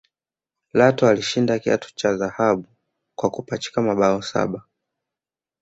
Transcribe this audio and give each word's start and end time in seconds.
Lato 0.73 1.07
alishinda 1.07 1.59
kiatu 1.59 1.95
cha 1.95 2.13
dhahabu 2.13 2.65
kwa 3.15 3.29
kupachika 3.29 3.81
mabao 3.81 4.21
saba 4.21 4.63